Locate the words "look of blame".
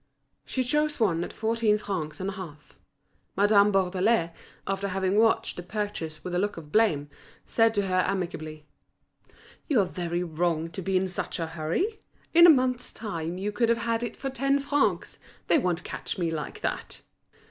6.39-7.07